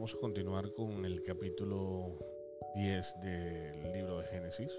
[0.00, 2.16] Vamos a continuar con el capítulo
[2.74, 4.72] 10 del libro de Génesis.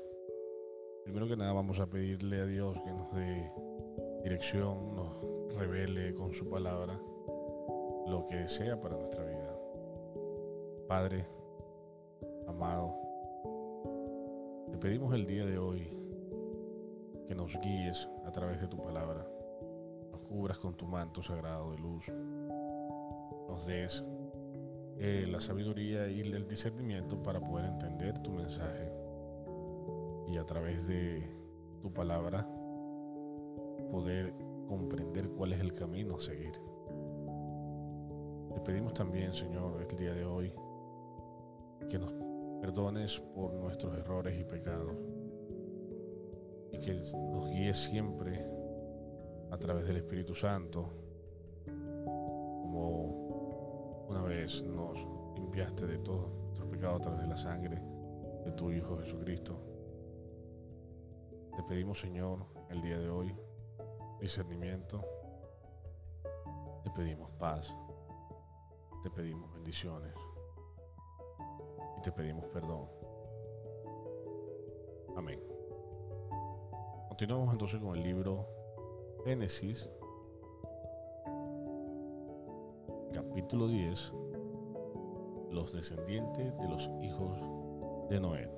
[1.03, 3.51] Primero que nada vamos a pedirle a Dios que nos dé
[4.23, 6.99] dirección, nos revele con su palabra
[8.07, 9.55] lo que desea para nuestra vida.
[10.87, 11.27] Padre,
[12.47, 12.95] amado,
[14.71, 15.87] te pedimos el día de hoy
[17.27, 19.23] que nos guíes a través de tu palabra,
[20.11, 22.07] nos cubras con tu manto sagrado de luz,
[23.47, 24.03] nos des
[25.03, 28.87] eh, la sabiduría y el discernimiento para poder entender tu mensaje
[30.27, 31.27] y a través de
[31.81, 32.47] tu palabra
[33.89, 34.31] poder
[34.67, 36.51] comprender cuál es el camino a seguir.
[38.53, 40.53] Te pedimos también, Señor, el día de hoy,
[41.89, 42.13] que nos
[42.61, 44.95] perdones por nuestros errores y pecados
[46.73, 48.45] y que nos guíe siempre
[49.49, 51.00] a través del Espíritu Santo,
[54.59, 57.81] nos limpiaste de todo nuestro pecado a través de la sangre
[58.43, 59.57] de tu Hijo Jesucristo.
[61.55, 63.33] Te pedimos, Señor, el día de hoy,
[64.19, 65.05] discernimiento,
[66.83, 67.73] te pedimos paz,
[69.03, 70.13] te pedimos bendiciones
[71.97, 72.89] y te pedimos perdón.
[75.15, 75.39] Amén.
[77.07, 78.47] Continuamos entonces con el libro
[79.23, 79.89] Génesis,
[83.13, 84.13] capítulo 10,
[85.51, 87.37] los descendientes de los hijos
[88.09, 88.49] de Noé.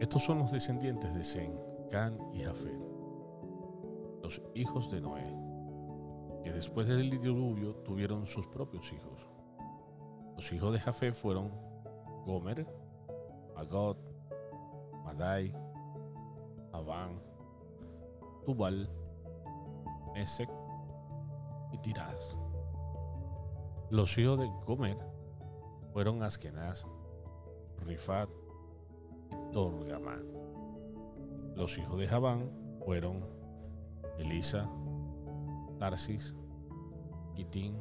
[0.00, 1.52] Estos son los descendientes de Sem,
[1.90, 2.78] Can y Jafet,
[4.22, 5.34] los hijos de Noé,
[6.42, 9.28] que después del diluvio tuvieron sus propios hijos.
[10.36, 11.52] Los hijos de Jafet fueron
[12.26, 12.66] Gomer,
[13.54, 13.96] Magod,
[15.04, 15.54] Madai,
[16.72, 17.22] Abán,
[18.44, 18.90] Tubal,
[20.14, 20.50] Mesec
[21.72, 22.36] y Tiraz.
[23.92, 24.96] Los hijos de Gomer
[25.92, 26.86] fueron Askenaz,
[27.84, 28.30] Rifat
[29.30, 30.24] y Torgamán.
[31.54, 32.50] Los hijos de Javán
[32.82, 33.22] fueron
[34.16, 34.66] Elisa,
[35.78, 36.34] Tarsis,
[37.34, 37.76] Kitín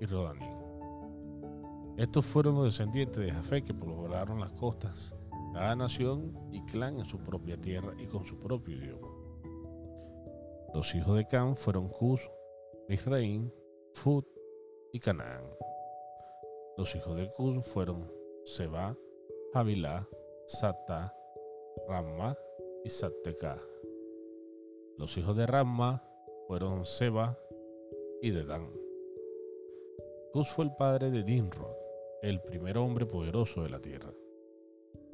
[0.00, 0.56] y Rodanín.
[1.96, 5.14] Estos fueron los descendientes de Jafé que poblaron las costas
[5.52, 9.06] cada nación y clan en su propia tierra y con su propio idioma.
[10.74, 12.20] Los hijos de Cam fueron Cus,
[12.88, 13.48] Misraim,
[13.92, 14.33] Fut
[14.94, 15.42] y Canaán.
[16.76, 18.12] Los hijos de Cus fueron
[18.44, 18.96] Seba,
[19.52, 20.08] Javilá,
[20.46, 21.12] Sata,
[21.88, 22.38] Ramma
[22.84, 23.58] y Satteca.
[24.96, 26.04] Los hijos de Ramma
[26.46, 27.36] fueron Seba
[28.22, 28.70] y Dedán.
[30.32, 31.74] Cus fue el padre de Nimrod,
[32.22, 34.12] el primer hombre poderoso de la tierra.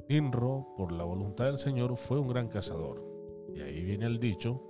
[0.09, 3.03] Inro, por la voluntad del Señor, fue un gran cazador.
[3.55, 4.61] Y ahí viene el dicho,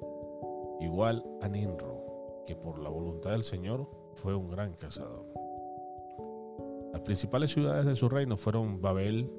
[0.80, 5.26] igual a Ninro, que por la voluntad del Señor fue un gran cazador.
[6.94, 9.32] Las principales ciudades de su reino fueron Babel,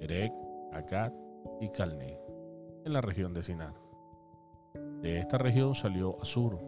[0.00, 0.32] Erech,
[0.72, 1.12] Akkad
[1.60, 2.18] y Calné,
[2.84, 3.74] en la región de Sinar.
[5.00, 6.58] De esta región salió Asur,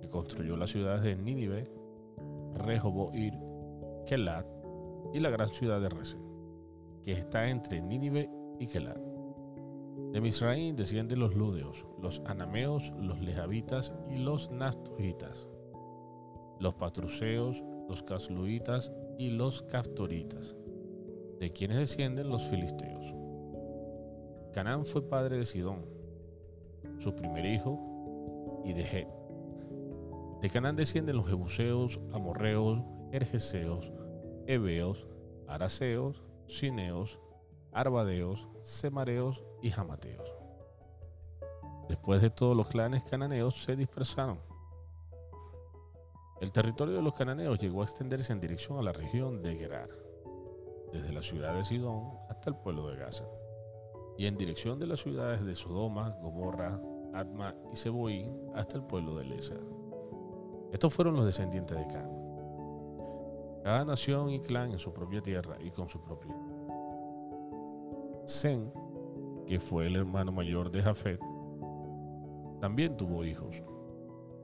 [0.00, 1.64] que construyó las ciudades de Nínive,
[2.54, 3.34] Rehoboir,
[4.06, 4.46] Kelat
[5.12, 6.34] y la gran ciudad de Resen
[7.04, 8.98] que está entre Nínive y Kelat.
[10.12, 15.48] De Misraín descienden los Ludeos, los Anameos, los Lejavitas y los Nastujitas,
[16.64, 20.56] los Patruseos, los Casluitas y los Caftoritas,
[21.38, 23.14] de quienes descienden los Filisteos.
[24.54, 25.84] Canaán fue padre de Sidón,
[26.98, 29.08] su primer hijo, y de Het.
[30.40, 32.80] De Canaán descienden los Jebuseos, Amorreos,
[33.12, 33.92] Ergeseos,
[34.46, 35.06] Heveos,
[35.46, 37.20] Araseos, Cineos,
[37.72, 40.32] Arbadeos, Semareos y Jamateos.
[41.90, 44.53] Después de todos los clanes cananeos se dispersaron.
[46.40, 49.88] El territorio de los cananeos llegó a extenderse en dirección a la región de Gerar,
[50.92, 53.24] desde la ciudad de Sidón hasta el pueblo de Gaza,
[54.18, 56.80] y en dirección de las ciudades de Sodoma, Gomorra,
[57.12, 59.56] Atma y Seboín hasta el pueblo de Lesa.
[60.72, 62.24] Estos fueron los descendientes de Can
[63.64, 66.34] cada nación y clan en su propia tierra y con su propio.
[68.28, 68.70] Zen,
[69.46, 71.18] que fue el hermano mayor de Jafet,
[72.60, 73.62] también tuvo hijos.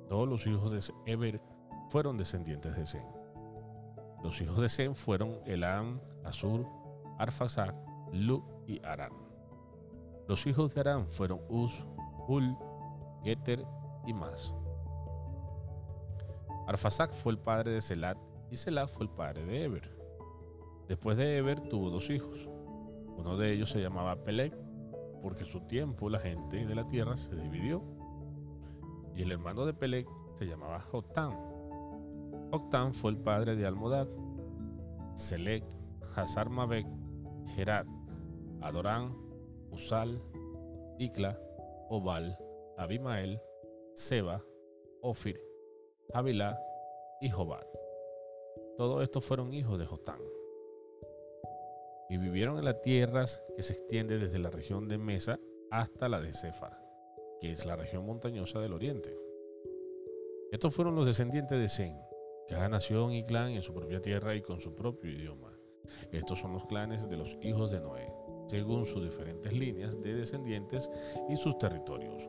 [0.08, 1.38] Todos los hijos de Eber
[1.90, 3.04] fueron descendientes de Zen.
[4.22, 6.64] Los hijos de Zen fueron Elam, Asur,
[7.18, 7.74] Arfaxad,
[8.12, 9.12] Luk y Aram.
[10.28, 11.84] Los hijos de Aram fueron Uz,
[12.28, 12.56] Hul,
[13.24, 13.64] Geter
[14.06, 14.54] y Mas.
[16.68, 18.16] Arfaxad fue el padre de Selat
[18.50, 19.96] y Selah fue el padre de Eber.
[20.86, 22.48] Después de Eber tuvo dos hijos.
[23.16, 24.56] Uno de ellos se llamaba Peleg
[25.22, 27.82] porque su tiempo la gente de la tierra se dividió.
[29.16, 31.59] Y el hermano de Pelec se llamaba Jotán.
[32.50, 34.08] Jotán fue el padre de Almodad,
[35.14, 35.64] Selec,
[36.16, 36.86] Hazar Mabek,
[37.54, 37.86] Gerat,
[38.60, 39.16] Adorán,
[39.70, 40.20] Usal,
[40.98, 41.38] Ikla,
[41.88, 42.36] Obal,
[42.76, 43.40] Abimael,
[43.94, 44.42] Seba,
[45.00, 45.40] Ofir,
[46.12, 46.58] Abilá
[47.20, 47.66] y Jobad.
[48.76, 50.20] Todos estos fueron hijos de Jotán.
[52.08, 55.38] Y vivieron en las tierras que se extiende desde la región de Mesa
[55.70, 56.76] hasta la de Céfar,
[57.40, 59.16] que es la región montañosa del oriente.
[60.50, 62.09] Estos fueron los descendientes de Zen,
[62.50, 65.52] cada nación y clan en su propia tierra y con su propio idioma.
[66.10, 68.12] Estos son los clanes de los hijos de Noé,
[68.48, 70.90] según sus diferentes líneas de descendientes
[71.28, 72.28] y sus territorios.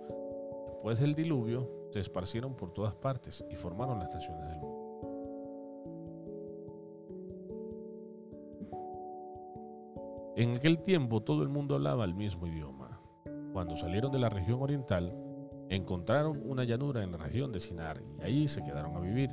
[0.68, 4.82] Después del diluvio, se esparcieron por todas partes y formaron las naciones del mundo.
[10.36, 13.02] En aquel tiempo todo el mundo hablaba el mismo idioma.
[13.54, 15.16] Cuando salieron de la región oriental,
[15.70, 19.32] encontraron una llanura en la región de Sinar y allí se quedaron a vivir.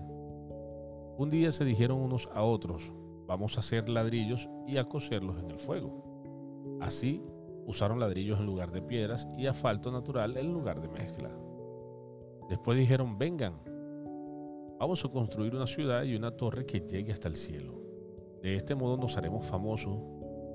[1.18, 2.92] Un día se dijeron unos a otros,
[3.26, 6.78] vamos a hacer ladrillos y a coserlos en el fuego.
[6.80, 7.20] Así
[7.66, 11.28] usaron ladrillos en lugar de piedras y asfalto natural en lugar de mezcla.
[12.48, 13.54] Después dijeron, vengan,
[14.78, 17.74] vamos a construir una ciudad y una torre que llegue hasta el cielo.
[18.40, 19.98] De este modo nos haremos famosos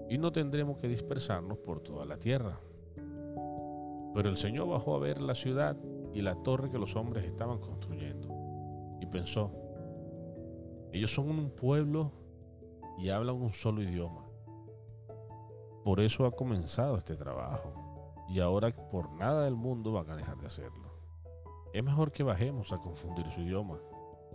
[0.10, 2.58] y no tendremos que dispersarnos por toda la tierra.
[4.14, 5.76] Pero el Señor bajó a ver la ciudad
[6.14, 8.30] y la torre que los hombres estaban construyendo
[9.02, 9.63] y pensó,
[10.94, 12.12] ellos son un pueblo
[12.98, 14.26] y hablan un solo idioma.
[15.84, 17.74] Por eso ha comenzado este trabajo
[18.30, 20.94] y ahora por nada del mundo van a dejar de hacerlo.
[21.74, 23.80] Es mejor que bajemos a confundir su idioma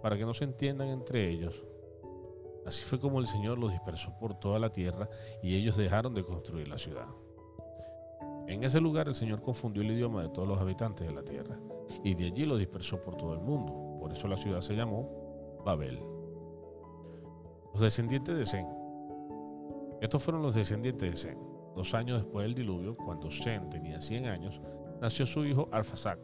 [0.03, 1.65] para que no se entiendan entre ellos
[2.69, 5.09] Así fue como el Señor los dispersó por toda la tierra
[5.43, 7.07] y ellos dejaron de construir la ciudad.
[8.47, 11.59] En ese lugar el Señor confundió el idioma de todos los habitantes de la tierra
[12.05, 13.99] y de allí los dispersó por todo el mundo.
[13.99, 16.18] Por eso la ciudad se llamó Babel.
[17.79, 18.67] Los descendientes de Zen.
[20.01, 21.39] Estos fueron los descendientes de Zen.
[21.77, 24.61] Dos años después del diluvio, cuando Zen tenía 100 años,
[25.01, 26.19] nació su hijo Arfasac.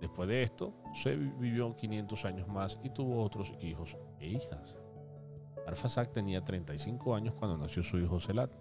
[0.00, 0.72] Después de esto,
[1.02, 4.78] Zen vivió 500 años más y tuvo otros hijos e hijas.
[5.66, 8.52] Arfasac tenía 35 años cuando nació su hijo Selat.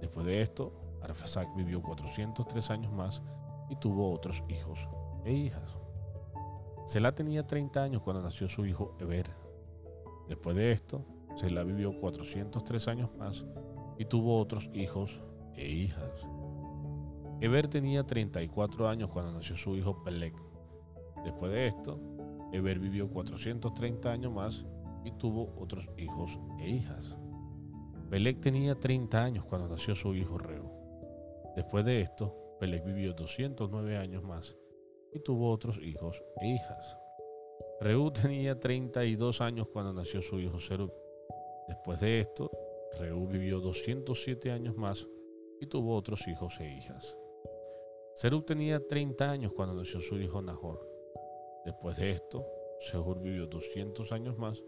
[0.00, 0.72] Después de esto,
[1.02, 3.20] Arfasac vivió 403 años más
[3.68, 4.78] y tuvo otros hijos
[5.24, 5.76] e hijas.
[6.86, 9.28] Selat tenía 30 años cuando nació su hijo Eber.
[10.28, 11.04] Después de esto,
[11.36, 13.46] Selat vivió 403 años más
[13.98, 15.20] y tuvo otros hijos
[15.54, 16.26] e hijas.
[17.40, 20.34] Eber tenía 34 años cuando nació su hijo Pelec.
[21.24, 22.00] Después de esto,
[22.52, 24.64] Eber vivió 430 años más
[25.04, 27.16] y tuvo otros hijos e hijas.
[28.10, 30.70] Pelec tenía 30 años cuando nació su hijo Reu.
[31.56, 34.56] Después de esto, Pelec vivió 209 años más
[35.12, 36.96] y tuvo otros hijos e hijas.
[37.80, 40.92] Reu tenía 32 años cuando nació su hijo Serug.
[41.68, 42.50] Después de esto,
[42.98, 45.06] Reu vivió 207 años más
[45.60, 47.16] y tuvo otros hijos e hijas.
[48.14, 50.86] Serug tenía 30 años cuando nació su hijo Nahor.
[51.64, 52.44] Después de esto,
[52.80, 54.62] Sehur vivió 200 años más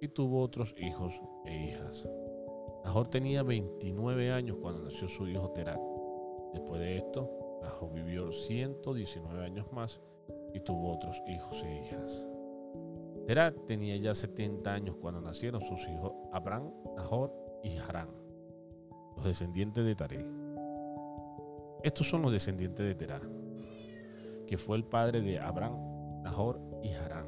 [0.00, 1.12] y tuvo otros hijos
[1.46, 2.08] e hijas.
[2.84, 5.80] Nahor tenía 29 años cuando nació su hijo Terat.
[6.52, 10.00] Después de esto, Nahor vivió 119 años más
[10.52, 12.35] y tuvo otros hijos e hijas.
[13.26, 17.32] Terat tenía ya 70 años cuando nacieron sus hijos Abraham, Nahor
[17.64, 18.08] y Harán,
[19.16, 20.24] los descendientes de Taré.
[21.82, 23.20] Estos son los descendientes de Terá,
[24.46, 27.26] que fue el padre de Abraham, Nahor y Harán.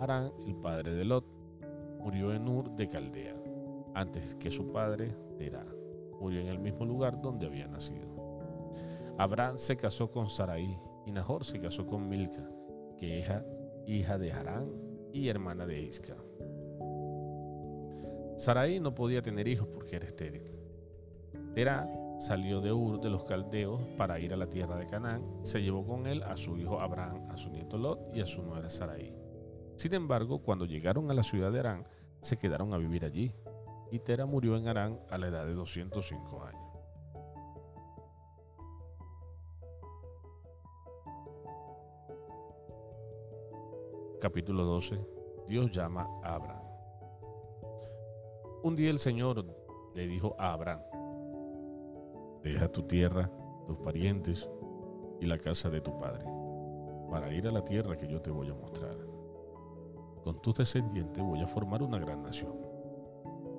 [0.00, 1.26] Harán, el padre de Lot,
[1.98, 3.34] murió en Ur de Caldea,
[3.92, 5.66] antes que su padre, Terah.
[6.20, 8.06] Murió en el mismo lugar donde había nacido.
[9.18, 12.48] Abraham se casó con Sarai y Nahor se casó con Milca,
[12.98, 13.30] que es
[13.86, 14.70] hija de Harán
[15.12, 16.16] y hermana de Isca.
[18.36, 20.42] Sarai no podía tener hijos porque era estéril.
[21.54, 21.88] Terah
[22.18, 25.62] salió de Ur de los caldeos para ir a la tierra de Canaán y se
[25.62, 28.68] llevó con él a su hijo Abraham, a su nieto Lot y a su nuera
[28.68, 29.14] Sarai.
[29.76, 31.86] Sin embargo, cuando llegaron a la ciudad de Arán,
[32.20, 33.32] se quedaron a vivir allí,
[33.90, 36.65] y Tera murió en Arán a la edad de 205 años.
[44.18, 44.98] Capítulo 12.
[45.46, 46.64] Dios llama a Abraham.
[48.62, 49.44] Un día el Señor
[49.94, 50.80] le dijo a Abraham,
[52.42, 53.30] deja tu tierra,
[53.66, 54.48] tus parientes
[55.20, 56.24] y la casa de tu padre,
[57.10, 58.96] para ir a la tierra que yo te voy a mostrar.
[60.24, 62.56] Con tus descendientes voy a formar una gran nación.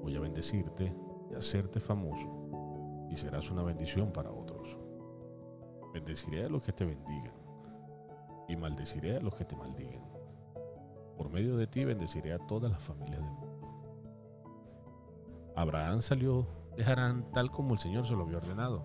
[0.01, 0.91] Voy a bendecirte
[1.29, 4.75] y hacerte famoso, y serás una bendición para otros.
[5.93, 7.35] Bendeciré a los que te bendigan
[8.47, 10.16] y maldeciré a los que te maldigan.
[11.17, 13.57] Por medio de ti bendeciré a todas las familias del mundo.
[15.55, 18.83] Abraham salió de Harán tal como el Señor se lo había ordenado.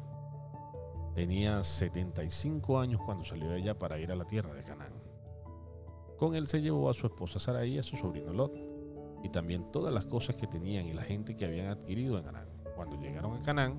[1.15, 4.95] Tenía 75 años cuando salió de ella para ir a la tierra de Canaán.
[6.17, 8.57] Con él se llevó a su esposa Sarai y a su sobrino Lot,
[9.23, 12.49] y también todas las cosas que tenían y la gente que habían adquirido en Harán.
[12.75, 13.79] Cuando llegaron a Canaán,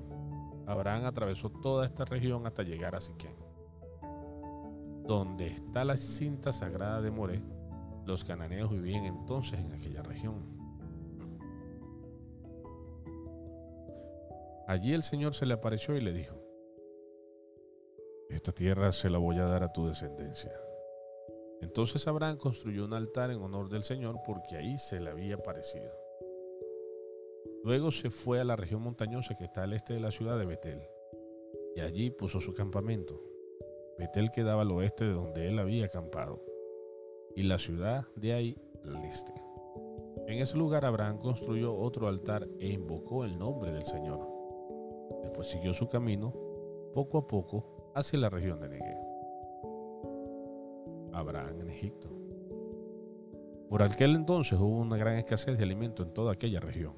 [0.66, 3.34] Abraham atravesó toda esta región hasta llegar a Siquén.
[5.06, 7.42] Donde está la cinta sagrada de Moré,
[8.06, 10.64] los cananeos vivían entonces en aquella región.
[14.66, 16.34] Allí el Señor se le apareció y le dijo,
[18.30, 20.52] esta tierra se la voy a dar a tu descendencia.
[21.60, 25.92] Entonces Abraham construyó un altar en honor del Señor porque ahí se le había aparecido.
[27.62, 30.44] Luego se fue a la región montañosa que está al este de la ciudad de
[30.44, 30.82] Betel,
[31.76, 33.22] y allí puso su campamento.
[33.98, 36.44] Betel quedaba al oeste de donde él había acampado,
[37.36, 38.58] y la ciudad de ahí.
[40.26, 44.28] En ese lugar Abraham construyó otro altar e invocó el nombre del Señor.
[45.22, 46.34] Después siguió su camino,
[46.92, 48.98] poco a poco, hacia la región de Negev.
[51.12, 52.10] Abraham en Egipto.
[53.68, 56.94] Por aquel entonces hubo una gran escasez de alimento en toda aquella región,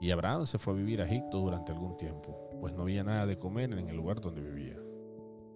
[0.00, 3.26] y Abraham se fue a vivir a Egipto durante algún tiempo, pues no había nada
[3.26, 4.78] de comer en el lugar donde vivía.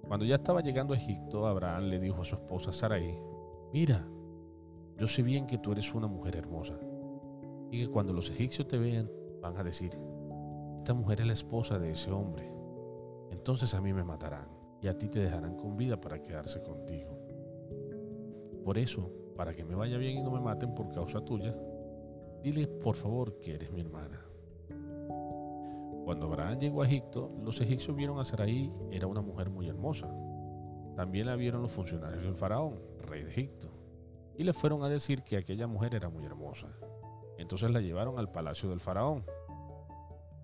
[0.07, 3.19] Cuando ya estaba llegando a Egipto, Abraham le dijo a su esposa Sarai,
[3.73, 4.07] mira,
[4.97, 6.79] yo sé bien que tú eres una mujer hermosa,
[7.71, 9.11] y que cuando los egipcios te vean
[9.41, 9.99] van a decir,
[10.79, 12.51] esta mujer es la esposa de ese hombre.
[13.31, 14.49] Entonces a mí me matarán
[14.81, 17.19] y a ti te dejarán con vida para quedarse contigo.
[18.65, 21.55] Por eso, para que me vaya bien y no me maten por causa tuya,
[22.43, 24.25] dile por favor que eres mi hermana.
[26.05, 30.09] Cuando Abraham llegó a Egipto, los egipcios vieron a Sarai, era una mujer muy hermosa.
[30.99, 33.69] También la vieron los funcionarios del faraón, rey de Egipto,
[34.37, 36.67] y le fueron a decir que aquella mujer era muy hermosa.
[37.37, 39.25] Entonces la llevaron al palacio del faraón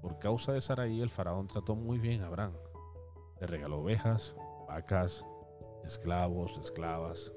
[0.00, 2.52] por causa de Saraí, el faraón trató muy bien a Abraham.
[3.40, 4.36] Le regaló ovejas,
[4.68, 5.24] vacas,
[5.82, 7.32] esclavos, esclavas,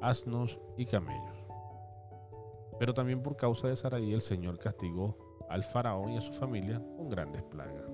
[0.00, 1.36] asnos y camellos.
[2.78, 5.18] Pero también por causa de Saraí, el Señor castigó
[5.50, 7.90] al faraón y a su familia con grandes plagas.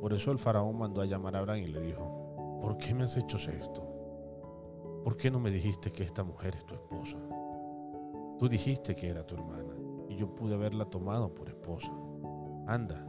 [0.00, 2.23] Por eso el faraón mandó a llamar a Abraham y le dijo,
[2.64, 3.82] ¿por qué me has hecho esto?
[5.04, 7.18] ¿Por qué no me dijiste que esta mujer es tu esposa?
[8.38, 9.74] Tú dijiste que era tu hermana
[10.08, 11.92] y yo pude haberla tomado por esposa.
[12.66, 13.06] Anda,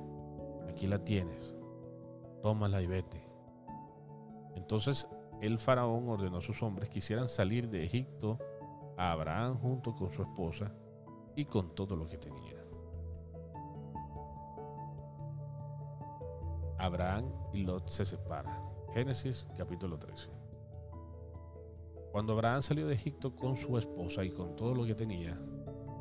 [0.67, 1.55] aquí la tienes,
[2.41, 3.25] tómala y vete.
[4.55, 5.07] Entonces
[5.39, 8.37] el faraón ordenó a sus hombres que hicieran salir de Egipto
[8.97, 10.69] a Abraham junto con su esposa
[11.33, 12.61] y con todo lo que tenía.
[16.77, 18.74] Abraham y Lot se separan.
[18.95, 20.29] Génesis capítulo 13.
[22.13, 25.37] Cuando Abraham salió de Egipto con su esposa y con todo lo que tenía,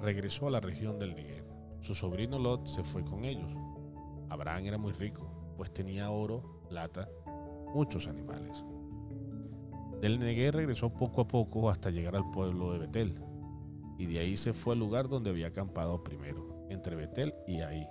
[0.00, 1.44] regresó a la región del Negev.
[1.80, 3.50] Su sobrino Lot se fue con ellos
[4.28, 7.08] Abraham era muy rico, pues tenía oro, plata,
[7.74, 8.64] muchos animales.
[10.00, 13.20] Del Negué regresó poco a poco hasta llegar al pueblo de Betel,
[13.98, 17.88] y de ahí se fue al lugar donde había acampado primero, entre Betel y ahí.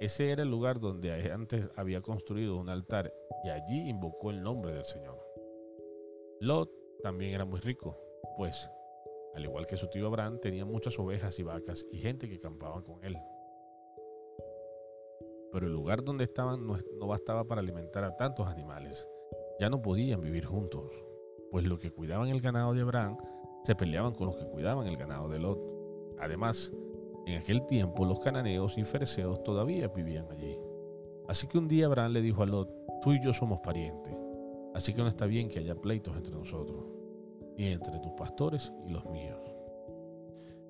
[0.00, 3.12] Ese era el lugar donde antes había construido un altar
[3.44, 5.18] y allí invocó el nombre del Señor.
[6.40, 6.70] Lot
[7.02, 7.96] también era muy rico,
[8.36, 8.70] pues,
[9.34, 12.82] al igual que su tío Abraham, tenía muchas ovejas y vacas y gente que acampaba
[12.82, 13.16] con él
[15.52, 19.08] pero el lugar donde estaban no, bastaba para alimentar a tantos animales.
[19.58, 20.92] Ya no podían vivir juntos,
[21.50, 23.16] pues los que cuidaban el ganado de Abraham
[23.64, 25.58] se peleaban con los que cuidaban el ganado de Lot.
[26.18, 26.72] Además,
[27.34, 30.56] en aquel tiempo los cananeos y fereceos todavía vivían allí.
[31.28, 32.70] Así que un día Abraham le dijo a Lot,
[33.02, 34.14] tú y yo somos parientes,
[34.74, 36.84] así que no está bien que haya pleitos entre nosotros,
[37.56, 39.40] ni entre tus pastores y los míos.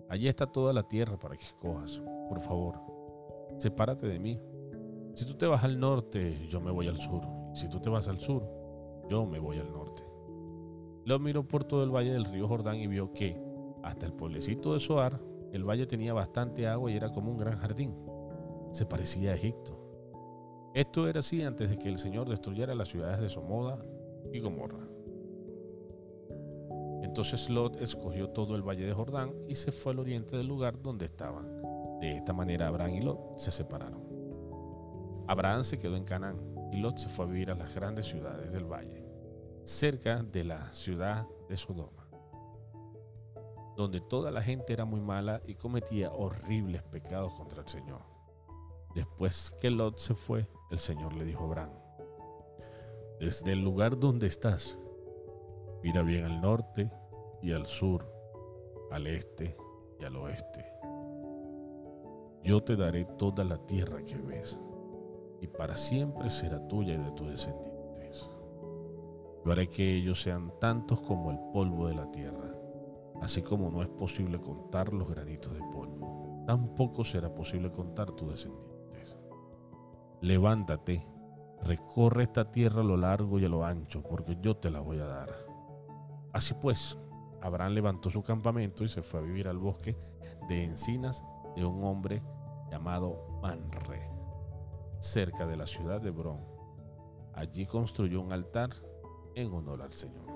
[0.09, 2.01] Allí está toda la tierra para que escojas.
[2.29, 2.81] Por favor,
[3.59, 4.41] sepárate de mí
[5.19, 7.23] si tú te vas al norte, yo me voy al sur.
[7.53, 8.49] Si tú te vas al sur,
[9.09, 10.05] yo me voy al norte.
[11.07, 13.37] Lo miró por todo el valle del río Jordán y vio que,
[13.83, 15.21] hasta el pueblecito de Soar,
[15.53, 17.95] el valle tenía bastante agua y era como un gran jardín.
[18.73, 19.79] Se parecía a Egipto.
[20.75, 23.83] Esto era así antes de que el Señor destruyera las ciudades de Somoda
[24.33, 24.87] y Gomorra.
[27.03, 30.81] Entonces Lot escogió todo el valle de Jordán y se fue al oriente del lugar
[30.83, 31.63] donde estaban.
[32.01, 34.03] De esta manera Abraham y Lot se separaron.
[35.27, 36.39] Abraham se quedó en Canaán
[36.73, 39.05] y Lot se fue a vivir a las grandes ciudades del valle,
[39.65, 42.08] cerca de la ciudad de Sodoma,
[43.79, 48.01] donde toda la gente era muy mala y cometía horribles pecados contra el Señor.
[48.93, 51.71] Después que Lot se fue, el Señor le dijo a Abraham,
[53.21, 54.77] desde el lugar donde estás,
[55.81, 56.91] mira bien al norte
[57.41, 58.05] y al sur,
[58.91, 59.57] al este
[60.01, 60.65] y al oeste.
[62.43, 64.59] Yo te daré toda la tierra que ves,
[65.41, 68.29] y para siempre será tuya y de tus descendientes.
[69.45, 72.59] Yo haré que ellos sean tantos como el polvo de la tierra,
[73.23, 78.31] así como no es posible contar los granitos de polvo, tampoco será posible contar tus
[78.31, 79.17] descendientes.
[80.21, 81.07] Levántate,
[81.63, 84.99] recorre esta tierra a lo largo y a lo ancho, porque yo te la voy
[84.99, 85.31] a dar.
[86.33, 86.99] Así pues,
[87.41, 89.97] Abraham levantó su campamento y se fue a vivir al bosque
[90.49, 91.25] de encinas
[91.57, 92.23] de un hombre
[92.71, 94.11] llamado Manre,
[94.99, 96.41] cerca de la ciudad de Hebrón.
[97.35, 98.71] Allí construyó un altar
[99.35, 100.28] en honor al Señor.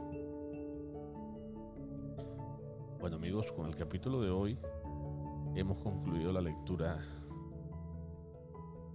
[3.02, 4.56] Bueno amigos, con el capítulo de hoy
[5.56, 7.04] hemos concluido la lectura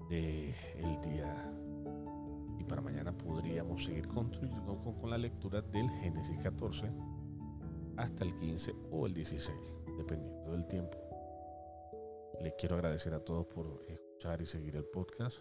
[0.07, 1.51] del el día
[2.57, 6.89] y para mañana podríamos seguir con, con la lectura del Génesis 14
[7.97, 9.57] hasta el 15 o el 16,
[9.97, 10.97] dependiendo del tiempo.
[12.39, 15.35] Les quiero agradecer a todos por escuchar y seguir el podcast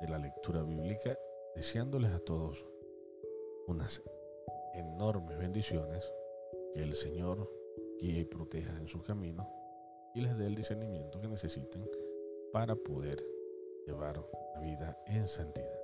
[0.00, 1.18] de la lectura bíblica,
[1.56, 2.64] deseándoles a todos
[3.66, 4.00] unas
[4.74, 6.08] enormes bendiciones,
[6.72, 7.50] que el Señor
[8.00, 9.48] guíe y proteja en su camino
[10.14, 11.88] y les dé el discernimiento que necesiten
[12.52, 13.24] para poder
[13.86, 15.77] llevar una vida en santidad.